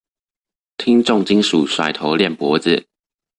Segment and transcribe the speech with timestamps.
[0.79, 2.87] 聽重金屬甩頭練脖子